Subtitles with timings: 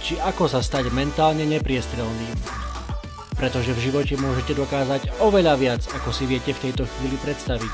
[0.00, 2.36] či ako sa stať mentálne nepriestrelným.
[3.36, 7.72] Pretože v živote môžete dokázať oveľa viac, ako si viete v tejto chvíli predstaviť,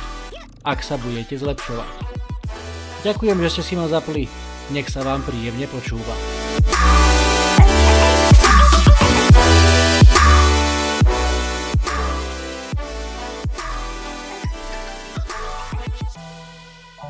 [0.66, 1.90] ak sa budete zlepšovať.
[3.02, 4.26] Ďakujem, že ste si ma zapli.
[4.70, 6.14] Nech sa vám príjemne počúva.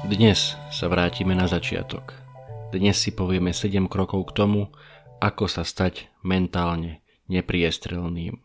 [0.02, 2.12] Dnes sa vrátime na začiatok.
[2.68, 4.68] Dnes si povieme 7 krokov k tomu,
[5.22, 6.98] ako sa stať mentálne
[7.30, 8.42] nepriestrelným.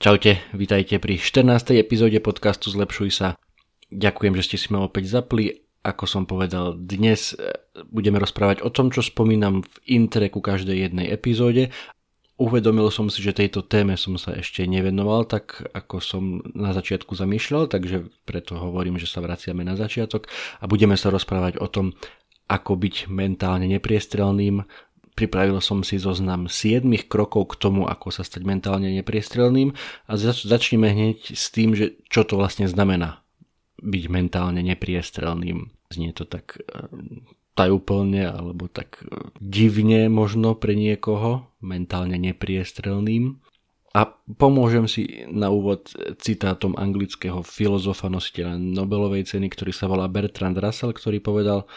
[0.00, 1.76] Čaute, vítajte pri 14.
[1.76, 3.36] epizóde podcastu Zlepšuj sa.
[3.92, 7.56] Ďakujem, že ste si ma opäť zapli ako som povedal, dnes e,
[7.88, 11.72] budeme rozprávať o tom, čo spomínam v intre ku každej jednej epizóde.
[12.40, 16.22] Uvedomil som si, že tejto téme som sa ešte nevenoval tak, ako som
[16.56, 20.28] na začiatku zamýšľal, takže preto hovorím, že sa vraciame na začiatok
[20.60, 21.96] a budeme sa rozprávať o tom,
[22.50, 24.66] ako byť mentálne nepriestrelným.
[25.20, 29.76] Pripravil som si zoznam 7 krokov k tomu, ako sa stať mentálne nepriestrelným
[30.08, 33.20] a zač- začneme hneď s tým, že čo to vlastne znamená
[33.84, 35.68] byť mentálne nepriestrelným.
[35.92, 36.88] Znie to tak e,
[37.52, 43.44] tajúplne alebo tak e, divne možno pre niekoho, mentálne nepriestrelným.
[43.92, 44.08] A
[44.40, 50.96] pomôžem si na úvod citátom anglického filozofa nositeľa Nobelovej ceny, ktorý sa volá Bertrand Russell,
[50.96, 51.68] ktorý povedal,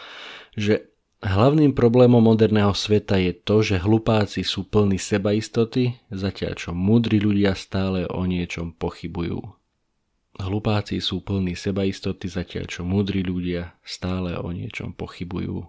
[0.56, 0.93] že
[1.24, 7.56] hlavným problémom moderného sveta je to, že hlupáci sú plní sebaistoty, zatiaľ čo múdri ľudia
[7.56, 9.40] stále o niečom pochybujú.
[10.34, 15.64] Hlupáci sú plní sebaistoty, zatiaľ čo múdri ľudia stále o niečom pochybujú.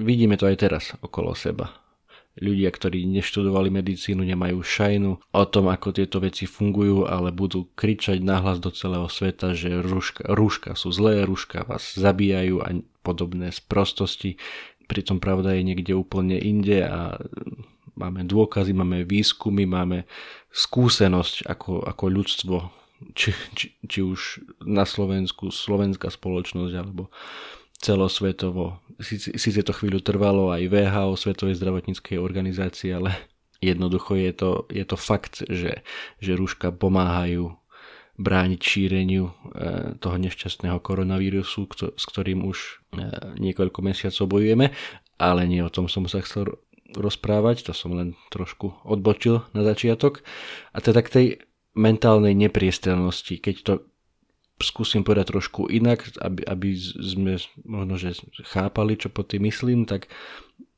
[0.00, 1.83] Vidíme to aj teraz okolo seba.
[2.34, 8.18] Ľudia, ktorí neštudovali medicínu, nemajú šajnu o tom, ako tieto veci fungujú, ale budú kričať
[8.18, 12.74] nahlas do celého sveta, že rúška, rúška sú zlé, rúška vás zabíjajú a
[13.06, 14.34] podobné sprostosti.
[14.90, 17.22] Pritom pravda je niekde úplne inde a
[17.94, 20.02] máme dôkazy, máme výskumy, máme
[20.50, 22.56] skúsenosť ako, ako ľudstvo
[23.12, 27.12] či, či, či už na Slovensku, slovenská spoločnosť alebo
[27.84, 28.80] celosvetovo.
[29.36, 33.12] Sice to chvíľu trvalo aj VHO, Svetovej zdravotníckej organizácie, ale
[33.60, 35.84] jednoducho je to, je to fakt, že,
[36.24, 37.52] že rúška pomáhajú
[38.14, 39.32] brániť šíreniu e,
[39.98, 41.66] toho nešťastného koronavírusu,
[41.98, 42.72] s ktorým už e,
[43.42, 44.70] niekoľko mesiacov bojujeme,
[45.18, 46.62] ale nie o tom som sa chcel
[46.94, 50.22] rozprávať, to som len trošku odbočil na začiatok.
[50.70, 51.26] A teda k tej
[51.74, 53.72] mentálnej nepriestelnosti, keď to
[54.62, 58.14] skúsim povedať trošku inak, aby, aby sme možno, že
[58.46, 60.06] chápali, čo po tým myslím, tak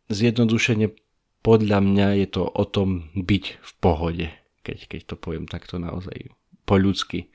[0.09, 0.97] zjednodušene
[1.45, 4.27] podľa mňa je to o tom byť v pohode,
[4.67, 6.33] keď, keď to poviem takto naozaj
[6.67, 7.31] po ľudsky.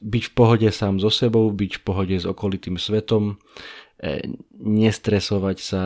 [0.00, 3.36] Byť v pohode sám so sebou, byť v pohode s okolitým svetom,
[4.00, 5.82] e, nestresovať sa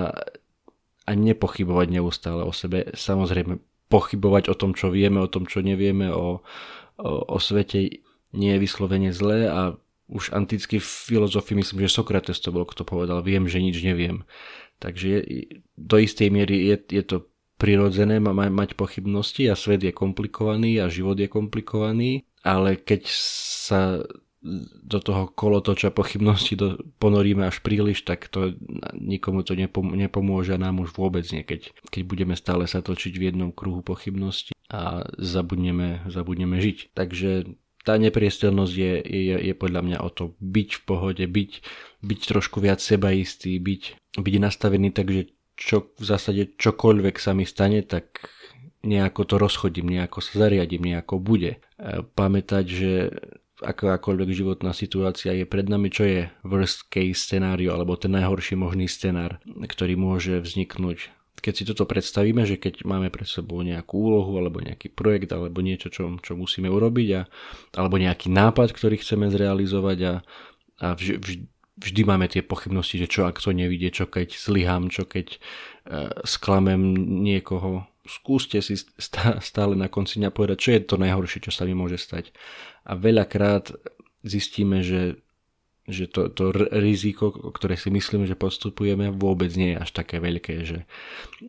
[1.06, 2.90] a nepochybovať neustále o sebe.
[2.94, 6.42] Samozrejme, pochybovať o tom, čo vieme, o tom, čo nevieme, o,
[6.98, 8.05] o, o svete
[8.36, 9.74] nie je vyslovene zlé a
[10.06, 14.22] už antickí filozofi, myslím, že Sokrates to bol, kto povedal, viem, že nič neviem.
[14.78, 15.22] Takže je,
[15.74, 17.16] do istej miery je, je to
[17.56, 24.04] prirodzené ma, mať pochybnosti a svet je komplikovaný a život je komplikovaný, ale keď sa
[24.86, 28.54] do toho kolotoča pochybnosti do, ponoríme až príliš, tak to
[28.94, 33.10] nikomu to nepom- nepomôže a nám už vôbec nie, keď, keď budeme stále sa točiť
[33.18, 36.94] v jednom kruhu pochybnosti a zabudneme, zabudneme žiť.
[36.94, 41.50] Takže tá nepriestelnosť je, je, je podľa mňa o to byť v pohode, byť,
[42.02, 43.82] byť trošku viac sebaistý, byť,
[44.18, 45.22] byť nastavený tak, že
[45.54, 48.26] čo, v zásade čokoľvek sa mi stane, tak
[48.82, 51.62] nejako to rozchodím, nejako sa zariadím, nejako bude.
[52.18, 52.92] Pamätať, že
[53.64, 58.84] akákoľvek životná situácia je pred nami, čo je worst case scenario alebo ten najhorší možný
[58.84, 61.15] scenár, ktorý môže vzniknúť.
[61.36, 65.60] Keď si toto predstavíme, že keď máme pred sebou nejakú úlohu alebo nejaký projekt alebo
[65.62, 67.22] niečo, čo, čo musíme urobiť a,
[67.76, 70.14] alebo nejaký nápad, ktorý chceme zrealizovať a,
[70.80, 71.32] a vž, vž,
[71.76, 76.24] vždy máme tie pochybnosti, že čo ak to nevidie, čo keď zlyhám, čo keď uh,
[76.24, 77.84] sklamem niekoho.
[78.06, 78.78] Skúste si
[79.42, 82.30] stále na konci dňa povedať, čo je to najhoršie, čo sa mi môže stať
[82.86, 83.74] a veľakrát
[84.22, 85.18] zistíme, že
[85.86, 90.66] že to, to riziko, ktoré si myslím, že postupujeme, vôbec nie je až také veľké,
[90.66, 90.82] že,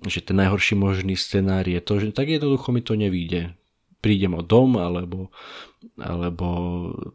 [0.06, 3.58] že ten najhorší možný scenár je to, že tak jednoducho mi to nevíde.
[3.98, 5.34] Prídem o dom, alebo,
[5.98, 6.48] alebo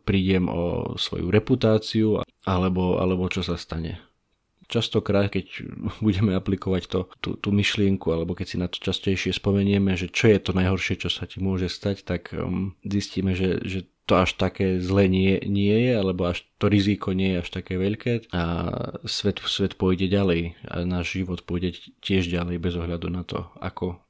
[0.03, 4.03] prídem o svoju reputáciu, alebo, alebo čo sa stane.
[4.67, 5.69] Častokrát, keď
[6.03, 10.27] budeme aplikovať to, tú, tú myšlienku, alebo keď si na to častejšie spomenieme, že čo
[10.27, 14.35] je to najhoršie, čo sa ti môže stať, tak um, zistíme, že, že to až
[14.35, 18.43] také zle nie, nie je, alebo až to riziko nie je až také veľké a
[19.07, 24.03] svet, svet pôjde ďalej a náš život pôjde tiež ďalej bez ohľadu na to, ako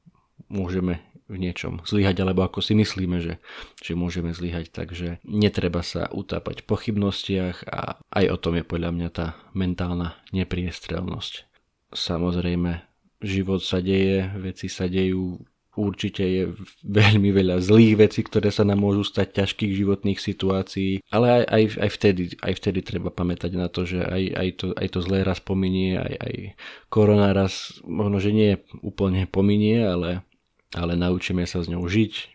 [0.49, 1.01] môžeme
[1.31, 3.39] v niečom zlyhať, alebo ako si myslíme, že,
[3.79, 4.69] že môžeme zlyhať.
[4.69, 10.19] Takže netreba sa utápať v pochybnostiach a aj o tom je podľa mňa tá mentálna
[10.35, 11.47] nepriestrelnosť.
[11.95, 12.83] Samozrejme,
[13.23, 15.41] život sa deje, veci sa dejú
[15.73, 16.43] Určite je
[16.85, 21.63] veľmi veľa zlých vecí, ktoré sa nám môžu stať ťažkých životných situácií, ale aj, aj,
[21.81, 25.25] aj, vtedy, aj vtedy treba pamätať na to, že aj, aj, to, aj to zlé
[25.25, 26.35] raz pominie, aj, aj
[26.93, 30.21] korona raz možno, že nie úplne pominie, ale,
[30.77, 32.33] ale naučíme sa s ňou žiť,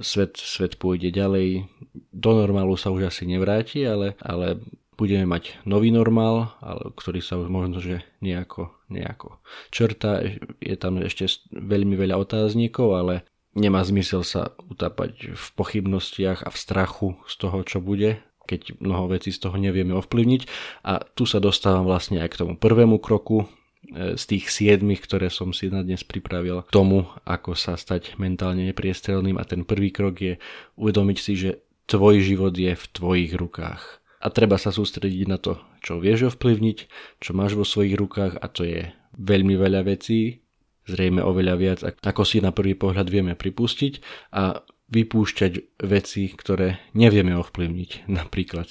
[0.00, 1.68] svet, svet pôjde ďalej,
[2.10, 4.58] do normálu sa už asi nevráti, ale, ale
[5.00, 9.40] budeme mať nový normál, ale ktorý sa už možno, že nejako, nejako
[9.72, 10.20] črta.
[10.60, 13.14] Je tam ešte veľmi veľa otáznikov, ale
[13.56, 19.16] nemá zmysel sa utápať v pochybnostiach a v strachu z toho, čo bude, keď mnoho
[19.16, 20.42] vecí z toho nevieme ovplyvniť.
[20.84, 23.48] A tu sa dostávam vlastne aj k tomu prvému kroku,
[23.88, 28.20] e, z tých siedmých, ktoré som si na dnes pripravil k tomu, ako sa stať
[28.20, 30.34] mentálne nepriestrelným a ten prvý krok je
[30.76, 35.56] uvedomiť si, že tvoj život je v tvojich rukách a treba sa sústrediť na to,
[35.80, 36.78] čo vieš ovplyvniť,
[37.24, 40.44] čo máš vo svojich rukách a to je veľmi veľa vecí,
[40.84, 43.92] zrejme oveľa viac, ako si na prvý pohľad vieme pripustiť
[44.36, 45.52] a vypúšťať
[45.86, 47.90] veci, ktoré nevieme ovplyvniť.
[48.20, 48.68] Napríklad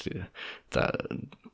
[0.68, 0.92] tá,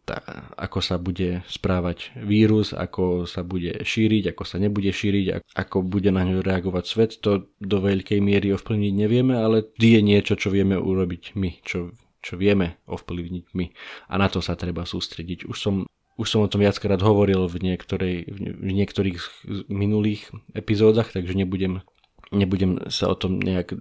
[0.04, 0.18] tá,
[0.58, 6.10] ako sa bude správať vírus, ako sa bude šíriť, ako sa nebude šíriť, ako bude
[6.10, 10.76] na ňu reagovať svet, to do veľkej miery ovplyvniť nevieme, ale je niečo, čo vieme
[10.76, 11.94] urobiť my, čo
[12.26, 13.66] čo vieme ovplyvniť my.
[14.10, 15.46] A na to sa treba sústrediť.
[15.46, 15.76] Už som,
[16.18, 21.86] už som o tom viackrát hovoril v, niektorej, v niektorých minulých epizódach, takže nebudem,
[22.34, 23.78] nebudem sa o tom nejak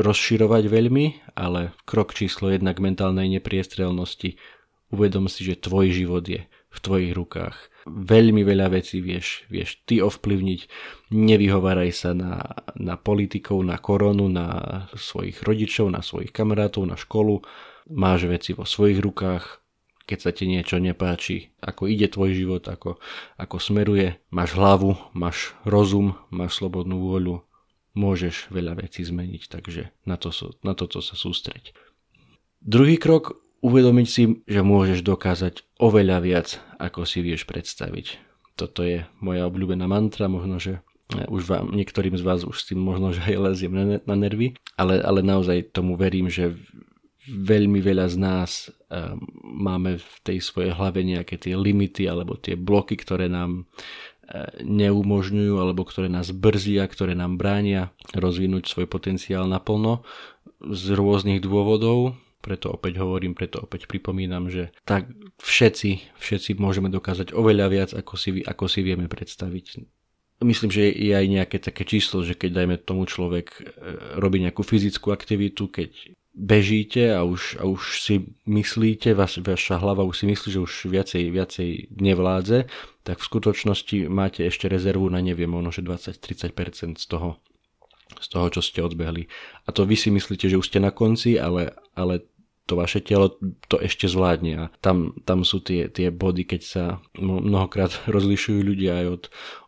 [0.00, 4.40] rozširovať veľmi, ale krok číslo jedna k mentálnej nepriestrelnosti.
[4.88, 7.56] Uvedom si, že tvoj život je v tvojich rukách.
[7.88, 10.60] Veľmi veľa vecí vieš, vieš ty ovplyvniť.
[11.16, 12.44] Nevyhováraj sa na,
[12.76, 14.46] na politikov, na koronu, na
[14.92, 17.40] svojich rodičov, na svojich kamarátov, na školu.
[17.88, 19.64] Máš veci vo svojich rukách,
[20.04, 23.00] keď sa ti niečo nepáči, ako ide tvoj život, ako,
[23.40, 24.20] ako smeruje.
[24.28, 27.44] Máš hlavu, máš rozum, máš slobodnú vôľu.
[27.96, 30.28] Môžeš veľa vecí zmeniť, takže na, to,
[30.60, 31.72] na toto sa sústreť.
[32.60, 38.18] Druhý krok uvedomiť si, že môžeš dokázať oveľa viac, ako si vieš predstaviť.
[38.58, 40.82] Toto je moja obľúbená mantra, možno, že
[41.14, 44.16] e, už vám, niektorým z vás už s tým možno, že aj leziem na, na
[44.18, 46.58] nervy, ale, ale naozaj tomu verím, že
[47.28, 48.50] veľmi veľa z nás
[48.88, 54.48] um, máme v tej svojej hlave nejaké tie limity alebo tie bloky, ktoré nám uh,
[54.64, 60.08] neumožňujú alebo ktoré nás brzia, ktoré nám bránia rozvinúť svoj potenciál naplno
[60.64, 65.10] z rôznych dôvodov preto opäť hovorím, preto opäť pripomínam, že tak
[65.42, 69.66] všetci, všetci môžeme dokázať oveľa viac, ako si, ako si vieme predstaviť.
[70.38, 73.62] Myslím, že je aj nejaké také číslo, že keď dajme tomu človek e,
[74.22, 78.14] robí nejakú fyzickú aktivitu, keď bežíte a už, a už si
[78.46, 81.68] myslíte, vaš, vaša hlava už si myslí, že už viacej, viacej
[81.98, 82.70] nevládze,
[83.02, 87.42] tak v skutočnosti máte ešte rezervu na neviem, možno že 20-30% z toho,
[88.16, 89.28] z toho, čo ste odbehli.
[89.68, 92.24] A to vy si myslíte, že už ste na konci, ale, ale
[92.68, 93.32] to vaše telo
[93.72, 96.84] to ešte zvládne a tam, tam sú tie, tie body, keď sa
[97.16, 99.22] mnohokrát rozlišujú ľudia aj od,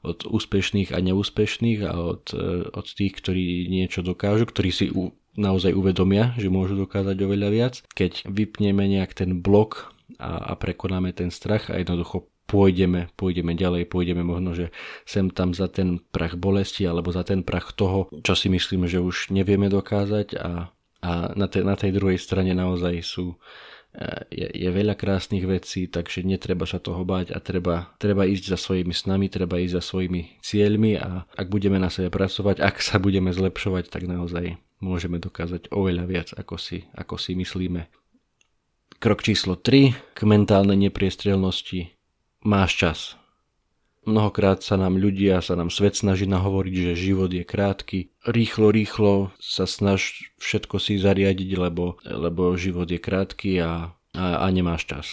[0.05, 5.17] od úspešných a neúspešných a od, e, od tých, ktorí niečo dokážu, ktorí si u,
[5.41, 7.75] naozaj uvedomia, že môžu dokázať oveľa viac.
[7.97, 13.87] Keď vypneme nejak ten blok a, a prekonáme ten strach a jednoducho pôjdeme, pôjdeme ďalej,
[13.87, 14.75] pôjdeme možno, že
[15.07, 18.99] sem tam za ten prach bolesti alebo za ten prach toho, čo si myslíme, že
[18.99, 20.75] už nevieme dokázať a,
[21.07, 23.39] a na, tej, na tej druhej strane naozaj sú
[23.95, 28.45] e, je, je veľa krásnych vecí, takže netreba sa toho báť a treba, treba ísť
[28.51, 32.83] za svojimi snami, treba ísť za svojimi cieľmi a ak budeme na sebe pracovať, ak
[32.83, 37.87] sa budeme zlepšovať, tak naozaj môžeme dokázať oveľa viac, ako si, ako si myslíme.
[39.01, 42.00] Krok číslo 3 k mentálnej nepriestrelnosti
[42.45, 42.99] máš čas.
[44.09, 47.99] Mnohokrát sa nám ľudia, sa nám svet snaží nahovoriť, že život je krátky.
[48.25, 54.47] Rýchlo, rýchlo sa snaž všetko si zariadiť, lebo, lebo život je krátky a a, a
[54.51, 55.07] nemáš čas.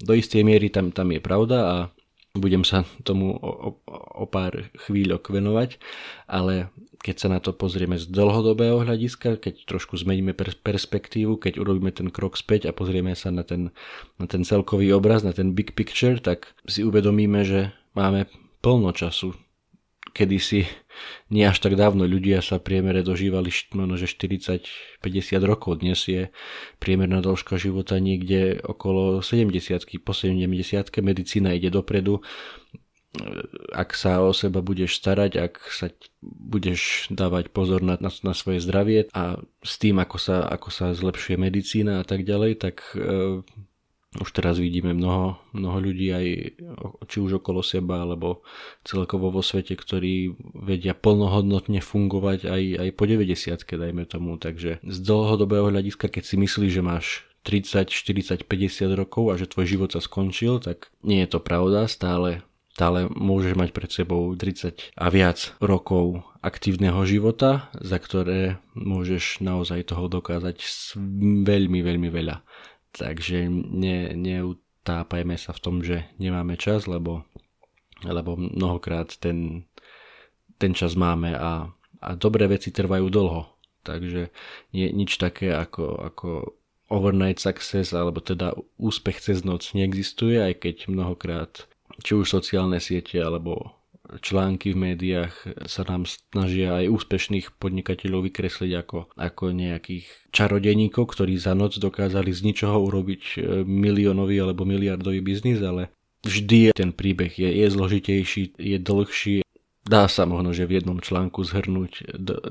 [0.00, 1.76] Do istej miery tam, tam je pravda a
[2.34, 5.82] budem sa tomu o, o, o pár chvíľok venovať,
[6.30, 6.70] ale
[7.00, 12.12] keď sa na to pozrieme z dlhodobého hľadiska, keď trošku zmeníme perspektívu, keď urobíme ten
[12.12, 13.72] krok späť a pozrieme sa na ten,
[14.20, 18.28] na ten celkový obraz, na ten big picture, tak si uvedomíme, že máme
[18.60, 19.32] plno času
[20.12, 20.66] kedysi
[21.30, 25.00] nie až tak dávno ľudia sa priemere dožívali možno, že 40-50
[25.46, 25.80] rokov.
[25.80, 26.28] Dnes je
[26.82, 30.50] priemerná dĺžka života niekde okolo 70 po 70
[31.00, 32.20] medicína ide dopredu.
[33.74, 35.90] Ak sa o seba budeš starať, ak sa
[36.22, 39.34] budeš dávať pozor na, na, na svoje zdravie a
[39.66, 43.42] s tým, ako sa, ako sa zlepšuje medicína a tak ďalej, tak e,
[44.18, 46.26] už teraz vidíme mnoho, mnoho ľudí aj
[47.06, 48.42] či už okolo seba alebo
[48.82, 54.34] celkovo vo svete, ktorí vedia plnohodnotne fungovať aj, aj po 90 dajme tomu.
[54.34, 57.06] Takže z dlhodobého hľadiska, keď si myslíš, že máš
[57.46, 61.86] 30, 40, 50 rokov a že tvoj život sa skončil, tak nie je to pravda,
[61.86, 62.42] stále
[62.80, 69.92] stále môžeš mať pred sebou 30 a viac rokov aktívneho života, za ktoré môžeš naozaj
[69.92, 70.64] toho dokázať
[71.44, 72.40] veľmi, veľmi veľa.
[72.90, 77.22] Takže ne, neutápajme sa v tom, že nemáme čas, lebo,
[78.02, 79.68] lebo mnohokrát ten,
[80.58, 81.70] ten čas máme a,
[82.02, 83.46] a dobré veci trvajú dlho.
[83.80, 84.28] Takže
[84.76, 86.28] nie, nič také ako, ako
[86.90, 91.70] overnight success alebo teda úspech cez noc neexistuje, aj keď mnohokrát
[92.02, 93.79] či už sociálne siete alebo
[94.18, 95.34] články v médiách
[95.70, 102.34] sa nám snažia aj úspešných podnikateľov vykresliť ako, ako nejakých čarodeníkov, ktorí za noc dokázali
[102.34, 105.94] z ničoho urobiť e, miliónový alebo miliardový biznis, ale
[106.26, 109.36] vždy ten príbeh je, je zložitejší, je dlhší.
[109.86, 112.42] Dá sa možno, že v jednom článku zhrnúť d-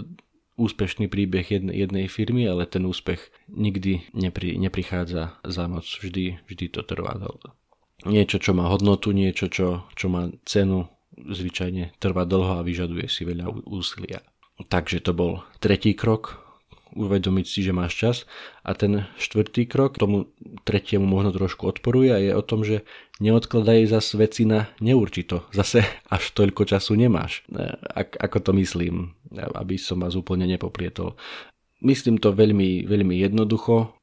[0.59, 5.87] úspešný príbeh jednej, jednej firmy, ale ten úspech nikdy nepri, neprichádza za noc.
[5.87, 7.15] Vždy, vždy to trvá
[8.07, 10.87] niečo, čo má hodnotu, niečo, čo, čo má cenu,
[11.27, 14.23] zvyčajne trvá dlho a vyžaduje si veľa úsilia.
[14.59, 16.49] Takže to bol tretí krok,
[16.95, 18.17] uvedomiť si, že máš čas.
[18.65, 20.29] A ten štvrtý krok tomu
[20.65, 22.85] tretiemu možno trošku odporuje a je o tom, že
[23.21, 25.45] neodkladaj zas veci na neurčito.
[25.53, 27.45] Zase až toľko času nemáš.
[27.51, 31.15] E, ak, ako to myslím, aby som vás úplne nepoplietol.
[31.79, 33.95] Myslím to veľmi, veľmi jednoducho.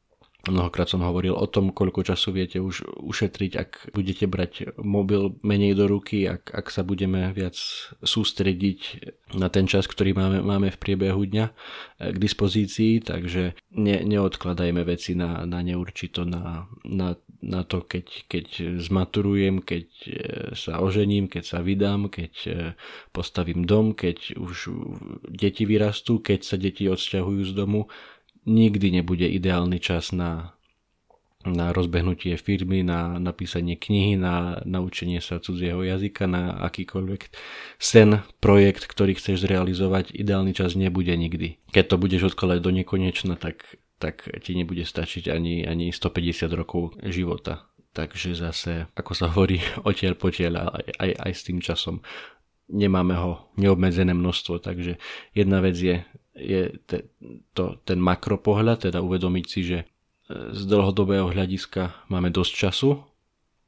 [0.46, 5.74] Mnohokrát som hovoril o tom, koľko času viete už ušetriť, ak budete brať mobil menej
[5.74, 7.58] do ruky, ak, ak sa budeme viac
[8.06, 8.80] sústrediť
[9.34, 14.86] na ten čas, ktorý máme, máme v priebehu dňa eh, k dispozícii, takže ne, neodkladajme
[14.86, 18.46] veci na, na neurčito, na, na, na to, keď, keď
[18.78, 20.14] zmaturujem, keď eh,
[20.54, 22.54] sa ožením, keď sa vydám, keď eh,
[23.10, 24.70] postavím dom, keď už
[25.26, 27.90] deti vyrastú, keď sa deti odsťahujú z domu,
[28.46, 30.56] nikdy nebude ideálny čas na,
[31.46, 37.22] na rozbehnutie firmy, na napísanie knihy, na naučenie sa cudzieho jazyka, na akýkoľvek
[37.78, 41.58] sen, projekt, ktorý chceš zrealizovať, ideálny čas nebude nikdy.
[41.74, 46.96] Keď to budeš odkladať do nekonečna, tak, tak ti nebude stačiť ani, ani 150 rokov
[47.02, 47.66] života.
[47.96, 52.02] Takže zase, ako sa hovorí, otiaľ potiaľ aj, aj, aj s tým časom
[52.66, 54.98] nemáme ho neobmedzené množstvo, takže
[55.38, 56.02] jedna vec je
[56.37, 57.09] je te,
[57.57, 59.87] to, ten makropohľad, teda uvedomiť si, že e,
[60.52, 62.90] z dlhodobého hľadiska máme dosť času,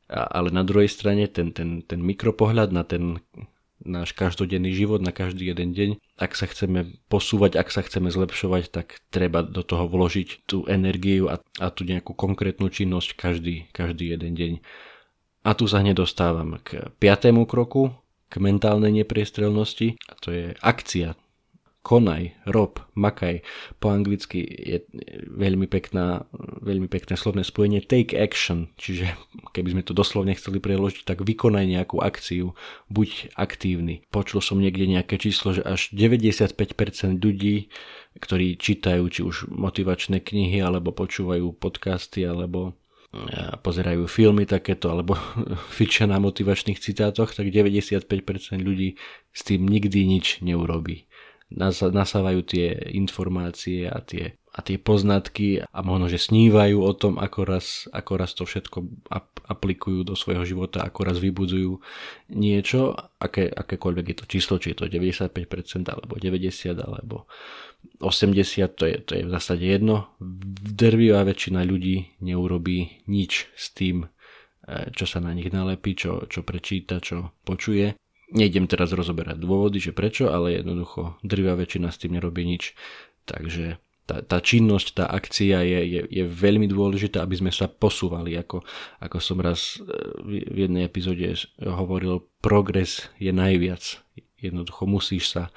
[0.08, 3.20] ale na druhej strane ten, ten, ten mikropohľad na ten
[3.78, 8.74] náš každodenný život, na každý jeden deň, ak sa chceme posúvať, ak sa chceme zlepšovať,
[8.74, 14.18] tak treba do toho vložiť tú energiu a, a tú nejakú konkrétnu činnosť každý, každý
[14.18, 14.52] jeden deň.
[15.46, 17.94] A tu sa hneď dostávam k piatému kroku,
[18.28, 21.14] k mentálnej nepriestrelnosti a to je akcia
[21.88, 23.40] konaj, rob, makaj.
[23.80, 24.84] Po anglicky je
[25.24, 26.28] veľmi, pekná,
[26.60, 29.16] veľmi pekné slovné spojenie take action, čiže
[29.56, 32.52] keby sme to doslovne chceli preložiť, tak vykonaj nejakú akciu,
[32.92, 34.04] buď aktívny.
[34.12, 36.52] Počul som niekde nejaké číslo, že až 95%
[37.24, 37.72] ľudí,
[38.20, 42.76] ktorí čítajú či už motivačné knihy, alebo počúvajú podcasty, alebo
[43.64, 45.16] pozerajú filmy takéto alebo
[45.80, 48.04] fičia na motivačných citátoch, tak 95%
[48.60, 49.00] ľudí
[49.32, 51.07] s tým nikdy nič neurobí
[51.50, 57.40] nasávajú tie informácie a tie, a tie poznatky a možno, že snívajú o tom, ako
[57.48, 61.80] raz, ako raz to všetko ap- aplikujú do svojho života, ako raz vybudzujú
[62.36, 67.24] niečo, aké, akékoľvek je to číslo, či je to 95% alebo 90% alebo
[68.04, 70.12] 80, to je, to je v zásade jedno.
[70.76, 76.44] Drvivá väčšina ľudí neurobí nič s tým, eh, čo sa na nich nalepí, čo, čo
[76.44, 77.96] prečíta, čo počuje
[78.28, 82.76] Nejdem teraz rozoberať dôvody, že prečo, ale jednoducho drvá väčšina s tým nerobí nič.
[83.24, 88.40] Takže tá, tá činnosť, tá akcia je, je, je veľmi dôležitá, aby sme sa posúvali.
[88.40, 88.64] Ako,
[89.04, 89.84] ako som raz e,
[90.48, 94.00] v jednej epizóde hovoril, progres je najviac.
[94.40, 95.52] Jednoducho musíš sa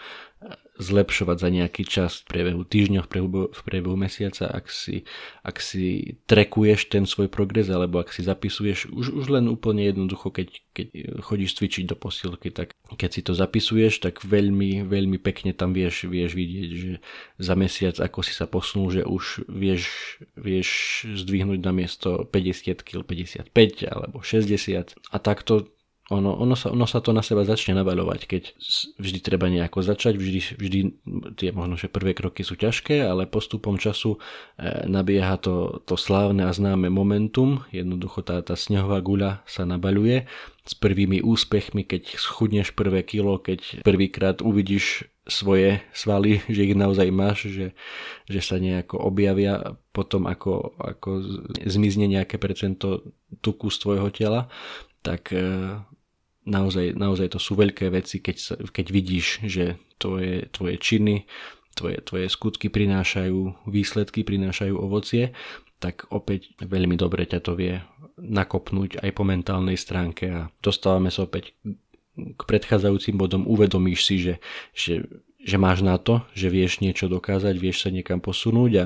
[0.81, 5.05] zlepšovať za nejaký čas v priebehu týždňov, v priebehu, v priebehu mesiaca, ak si,
[5.45, 10.33] ak si trekuješ ten svoj progres, alebo ak si zapisuješ, už, už len úplne jednoducho,
[10.33, 10.88] keď, keď
[11.21, 16.10] chodíš cvičiť do posilky, tak keď si to zapisuješ, tak veľmi, veľmi pekne tam vieš,
[16.10, 16.91] vieš vidieť, že
[17.38, 23.05] za mesiac, ako si sa posunul, že už vieš, vieš zdvihnúť na miesto 50 kg,
[23.05, 25.69] 55 alebo 60 a takto
[26.12, 28.44] ono, ono, sa, ono sa to na seba začne nabaľovať, keď
[29.00, 30.80] vždy treba nejako začať, vždy, vždy
[31.39, 34.20] tie možno, že prvé kroky sú ťažké, ale postupom času
[34.60, 40.27] e, nabieha to, to slávne a známe momentum, jednoducho tá, tá snehová guľa sa nabaľuje.
[40.62, 47.08] S prvými úspechmi, keď schudneš prvé kilo, keď prvýkrát uvidíš svoje svaly, že ich naozaj
[47.10, 47.68] máš, že,
[48.27, 51.10] že sa nejako objavia potom ako, ako
[51.63, 53.08] zmizne nejaké percento
[53.39, 54.51] tuku z tvojho tela,
[55.01, 55.41] tak e,
[56.45, 61.25] naozaj, naozaj to sú veľké veci, keď, sa, keď vidíš, že tvoje, tvoje činy,
[61.77, 65.31] tvoje, tvoje skutky prinášajú výsledky, prinášajú ovocie,
[65.81, 67.81] tak opäť veľmi dobre ťa to vie
[68.21, 71.57] nakopnúť aj po mentálnej stránke a dostávame sa opäť
[72.13, 74.36] k predchádzajúcim bodom, uvedomíš si, že,
[74.75, 75.07] že,
[75.41, 78.86] že máš na to, že vieš niečo dokázať, vieš sa niekam posunúť a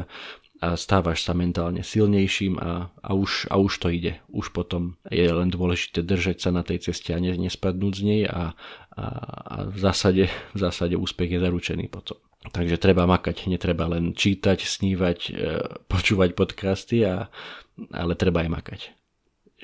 [0.63, 4.23] a stávaš sa mentálne silnejším a, a, už, a už to ide.
[4.31, 8.21] Už potom je len dôležité držať sa na tej ceste a ne, nespadnúť z nej
[8.23, 8.55] a,
[8.95, 9.05] a,
[9.43, 12.15] a v, zásade, v zásade úspech je zaručený potom.
[12.45, 15.31] Takže treba makať, netreba len čítať, snívať, e,
[15.89, 17.27] počúvať podcasty, a,
[17.91, 18.81] ale treba aj makať.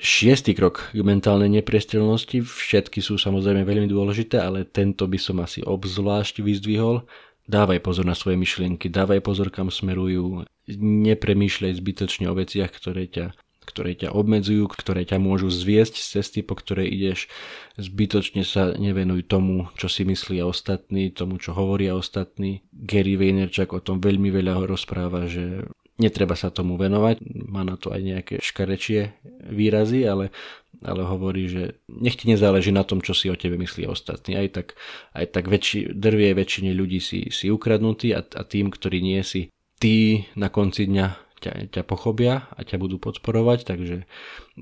[0.02, 5.62] Šiestý krok k mentálnej nepriestrelnosti, všetky sú samozrejme veľmi dôležité, ale tento by som asi
[5.62, 7.06] obzvlášť vyzdvihol.
[7.46, 13.34] Dávaj pozor na svoje myšlienky, dávaj pozor kam smerujú, nepremýšľaj zbytočne o veciach, ktoré ťa,
[13.66, 17.30] ktoré ťa obmedzujú, ktoré ťa môžu zviesť z cesty, po ktorej ideš.
[17.78, 22.62] Zbytočne sa nevenuj tomu, čo si myslia ostatní, tomu, čo hovoria ostatní.
[22.74, 25.66] Gary Vaynerchuk o tom veľmi veľa rozpráva, že
[26.00, 29.14] netreba sa tomu venovať, má na to aj nejaké škarečie
[29.46, 30.34] výrazy, ale,
[30.82, 34.34] ale hovorí, že nech ti nezáleží na tom, čo si o tebe myslí ostatní.
[34.34, 34.74] Aj tak,
[35.14, 39.52] aj tak väčši, drvie väčšine ľudí si, si ukradnutí a, a tým, ktorí nie si
[39.82, 44.06] tí na konci dňa ťa, ťa pochopia a ťa budú podporovať, takže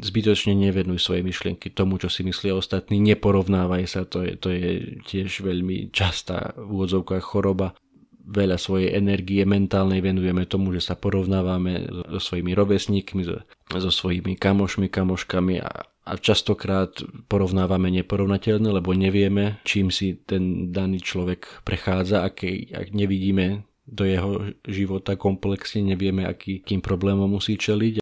[0.01, 4.97] zbytočne nevenuj svoje myšlienky tomu, čo si myslia ostatní, neporovnávaj sa, to je, to je
[5.05, 7.77] tiež veľmi častá v úvodzovkách choroba.
[8.21, 11.83] Veľa svojej energie mentálnej venujeme tomu, že sa porovnávame
[12.15, 13.43] so svojimi rovesníkmi, so,
[13.75, 16.95] so svojimi kamošmi, kamoškami a, a častokrát
[17.27, 24.55] porovnávame neporovnateľné, lebo nevieme, čím si ten daný človek prechádza, ak, ak nevidíme do jeho
[24.71, 27.99] života komplexne, nevieme, aký, kým problémom musí čeliť.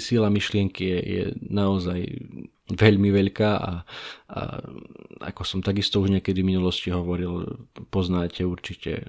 [0.00, 2.00] Sila myšlienky je, je naozaj
[2.72, 3.72] veľmi veľká a,
[4.30, 4.40] a
[5.20, 9.04] ako som takisto už niekedy v minulosti hovoril, poznáte určite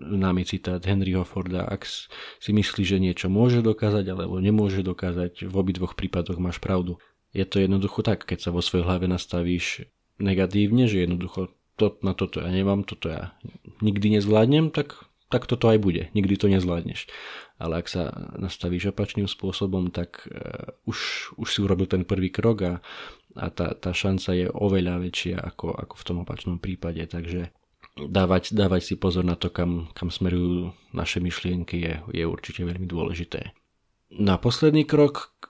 [0.00, 5.54] známy citát Henryho Forda, ak si myslí, že niečo môže dokázať alebo nemôže dokázať, v
[5.54, 6.98] obidvoch prípadoch máš pravdu.
[7.36, 12.16] Je to jednoducho tak, keď sa vo svojej hlave nastavíš negatívne, že jednoducho to, na
[12.16, 13.36] toto ja nemám, toto ja
[13.84, 14.96] nikdy nezvládnem, tak
[15.36, 16.08] tak toto aj bude.
[16.16, 17.12] Nikdy to nezvládneš.
[17.60, 22.64] Ale ak sa nastavíš opačným spôsobom, tak uh, už, už si urobil ten prvý krok
[22.64, 22.74] a,
[23.36, 27.04] a tá, tá šanca je oveľa väčšia ako, ako v tom opačnom prípade.
[27.04, 27.52] Takže
[27.96, 32.88] dávať, dávať si pozor na to, kam, kam smerujú naše myšlienky je, je určite veľmi
[32.88, 33.52] dôležité.
[34.16, 35.45] Na posledný krok,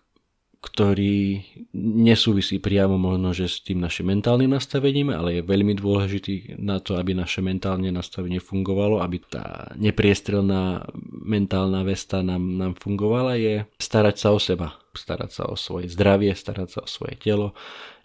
[0.60, 1.44] ktorý
[1.78, 6.98] nesúvisí priamo možno, že s tým našim mentálnym nastavením, ale je veľmi dôležitý na to,
[6.98, 14.16] aby naše mentálne nastavenie fungovalo, aby tá nepriestrelná mentálna vesta nám, nám fungovala, je starať
[14.16, 17.54] sa o seba, starať sa o svoje zdravie, starať sa o svoje telo,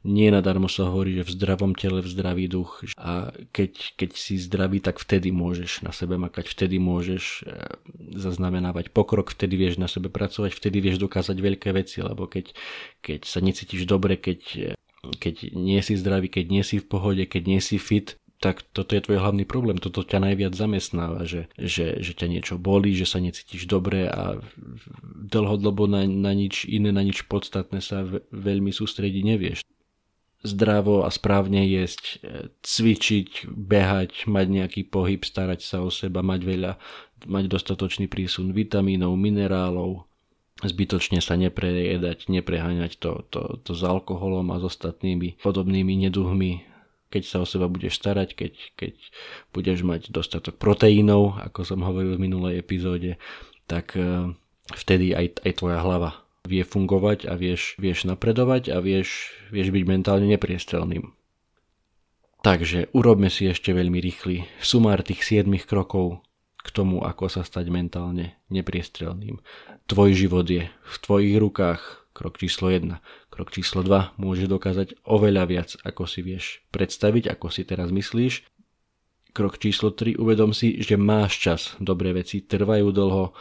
[0.01, 2.81] nie nadarmo sa hovorí, že v zdravom tele, v zdravý duch.
[2.97, 7.69] A keď, keď si zdravý, tak vtedy môžeš na sebe makať, vtedy môžeš e,
[8.17, 12.57] zaznamenávať pokrok, vtedy vieš na sebe pracovať, vtedy vieš dokázať veľké veci, lebo keď,
[13.05, 14.73] keď sa necítiš dobre, keď,
[15.21, 18.97] keď nie si zdravý, keď nie si v pohode, keď nie si fit, tak toto
[18.97, 23.05] je tvoj hlavný problém, toto ťa najviac zamestnáva, že, že, že ťa niečo bolí, že
[23.05, 24.41] sa necítiš dobre a
[25.29, 28.01] dlhodobo na, na nič iné, na nič podstatné sa
[28.33, 29.61] veľmi sústrediť nevieš
[30.41, 36.41] zdravo a správne jesť, e, cvičiť, behať, mať nejaký pohyb, starať sa o seba, mať
[36.41, 36.71] veľa,
[37.29, 40.09] mať dostatočný prísun vitamínov, minerálov,
[40.61, 46.65] zbytočne sa neprejedať, nepreháňať to, to, to s alkoholom a s ostatnými podobnými neduhmi.
[47.11, 48.93] keď sa o seba budeš starať, keď, keď
[49.51, 53.19] budeš mať dostatok proteínov, ako som hovoril v minulej epizóde,
[53.67, 54.31] tak e,
[54.73, 59.83] vtedy aj, aj tvoja hlava vie fungovať a vieš, vieš napredovať a vieš, vieš byť
[59.85, 61.13] mentálne nepriestrelným.
[62.41, 66.25] Takže urobme si ešte veľmi rýchly sumár tých 7 krokov
[66.61, 69.37] k tomu, ako sa stať mentálne nepriestrelným.
[69.85, 71.81] Tvoj život je v tvojich rukách,
[72.17, 72.97] krok číslo 1.
[73.29, 78.45] Krok číslo 2 môže dokázať oveľa viac, ako si vieš predstaviť, ako si teraz myslíš.
[79.31, 80.17] Krok číslo 3.
[80.17, 81.61] Uvedom si, že máš čas.
[81.77, 83.31] Dobré veci trvajú dlho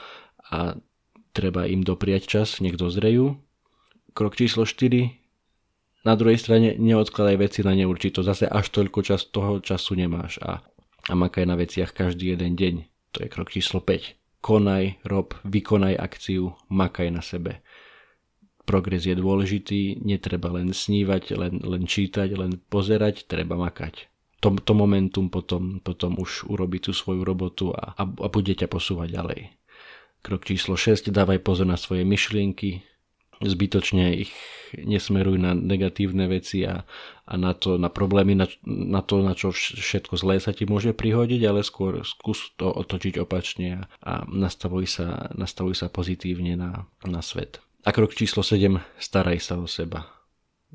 [0.52, 0.76] a
[1.30, 3.38] treba im dopriať čas, nech dozrejú.
[4.14, 5.20] Krok číslo 4
[6.00, 10.64] na druhej strane neodkladaj veci na neurčito, zase až toľko čas toho času nemáš a,
[11.08, 12.74] a makaj na veciach každý jeden deň.
[13.12, 14.40] To je krok číslo 5.
[14.40, 17.60] Konaj, rob, vykonaj akciu, makaj na sebe.
[18.64, 24.08] Progres je dôležitý, netreba len snívať, len, len čítať, len pozerať, treba makať.
[24.40, 28.72] To, to momentum potom, potom už urobí tú svoju robotu a, a, a bude ťa
[28.72, 29.40] posúvať ďalej.
[30.20, 31.08] Krok číslo 6.
[31.08, 32.84] Dávaj pozor na svoje myšlienky,
[33.40, 34.32] zbytočne ich
[34.76, 36.84] nesmeruj na negatívne veci a,
[37.24, 40.92] a na, to, na problémy, na, na to, na čo všetko zlé sa ti môže
[40.92, 46.84] prihodiť, ale skôr skús to otočiť opačne a, a nastavuj, sa, nastavuj sa pozitívne na,
[47.08, 47.64] na svet.
[47.88, 50.04] A krok číslo 7, staraj sa o seba.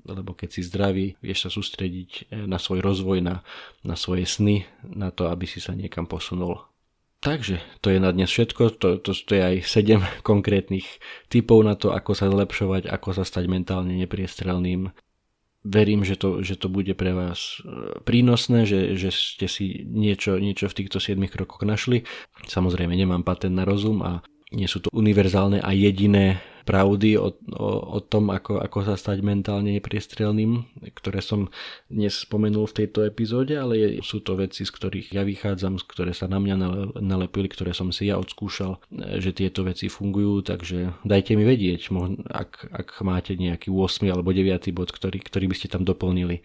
[0.04, 3.46] Lebo keď si zdravý, vieš sa sústrediť na svoj rozvoj, na,
[3.86, 6.66] na svoje sny, na to, aby si sa niekam posunul
[7.26, 9.98] Takže to je na dnes všetko, to, to, to je aj 7
[10.30, 10.86] konkrétnych
[11.26, 14.94] typov na to, ako sa zlepšovať, ako sa stať mentálne nepriestrelným.
[15.66, 20.38] Verím, že to, že to bude pre vás e, prínosné, že, že ste si niečo,
[20.38, 22.06] niečo v týchto 7 krokoch našli.
[22.46, 24.22] Samozrejme nemám patent na rozum a
[24.54, 29.22] nie sú to univerzálne a jediné pravdy o, o, o tom, ako, ako sa stať
[29.22, 30.66] mentálne nepriestrelným,
[30.98, 31.54] ktoré som
[31.88, 35.86] dnes spomenul v tejto epizóde, ale je, sú to veci, z ktorých ja vychádzam, z
[35.86, 36.56] ktoré sa na mňa
[36.98, 38.82] nalepili, ktoré som si ja odskúšal,
[39.22, 41.94] že tieto veci fungujú, takže dajte mi vedieť,
[42.34, 46.42] ak, ak máte nejaký 8 alebo 9 bod, ktorý, ktorý by ste tam doplnili.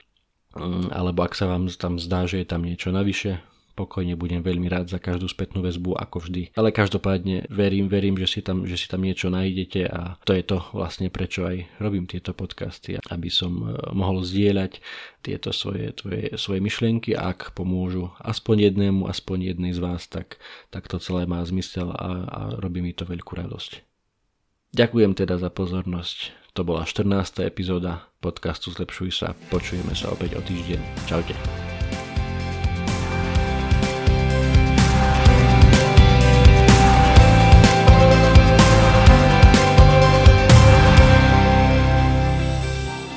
[0.51, 3.39] Mm, alebo ak sa vám tam zdá, že je tam niečo navyše,
[3.75, 6.55] pokojne budem veľmi rád za každú spätnú väzbu ako vždy.
[6.55, 10.43] Ale každopádne verím, verím, že si tam, že si tam niečo nájdete a to je
[10.45, 14.81] to vlastne prečo aj robím tieto podcasty, aby som e, mohol zdieľať
[15.21, 20.41] tieto svoje, tvoje, svoje myšlienky a ak pomôžu aspoň jednému, aspoň jednej z vás, tak,
[20.73, 23.85] tak to celé má zmysel a, a robí mi to veľkú radosť.
[24.71, 26.41] Ďakujem teda za pozornosť.
[26.55, 27.47] To bola 14.
[27.47, 29.29] epizóda podcastu Zlepšuj sa.
[29.51, 30.81] Počujeme sa opäť o týždeň.
[31.07, 31.60] Čaute.